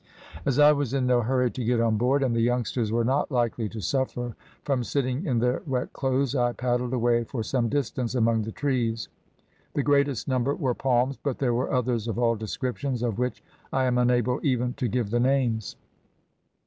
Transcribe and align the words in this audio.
"As 0.47 0.57
I 0.57 0.71
was 0.71 0.95
in 0.95 1.05
no 1.05 1.21
hurry 1.21 1.51
to 1.51 1.63
get 1.63 1.79
on 1.79 1.97
board, 1.99 2.23
and 2.23 2.35
the 2.35 2.41
youngsters 2.41 2.91
were 2.91 3.03
not 3.05 3.29
likely 3.31 3.69
to 3.69 3.79
suffer 3.81 4.35
from 4.63 4.83
sitting 4.83 5.27
in 5.27 5.37
their 5.37 5.61
wet 5.67 5.93
clothes, 5.93 6.33
I 6.33 6.53
paddled 6.53 6.91
away 6.93 7.23
for 7.23 7.43
some 7.43 7.69
distance 7.69 8.15
among 8.15 8.41
the 8.41 8.51
trees. 8.51 9.09
The 9.75 9.83
greatest 9.83 10.27
number 10.27 10.55
were 10.55 10.73
palms, 10.73 11.17
but 11.17 11.37
there 11.37 11.53
were 11.53 11.71
others 11.71 12.07
of 12.07 12.17
all 12.17 12.35
descriptions, 12.35 13.03
of 13.03 13.19
which 13.19 13.43
I 13.71 13.83
am 13.85 13.99
unable 13.99 14.39
even 14.41 14.73
to 14.73 14.87
give 14.87 15.11
the 15.11 15.19
names. 15.19 15.75